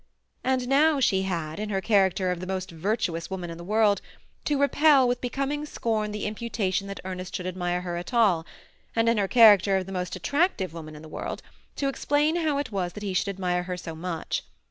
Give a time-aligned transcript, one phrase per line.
[0.43, 4.01] And now she had, in her character of the most virtuous woman in the world,
[4.45, 8.43] to repel with becoming scorn the imputation that Ernest should admire her at all,
[8.95, 11.43] and in her character of the most attractive woman in the world,
[11.75, 14.43] to explain how it was that he should admire her so much.